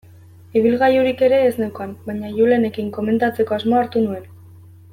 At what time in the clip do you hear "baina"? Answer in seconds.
2.09-2.31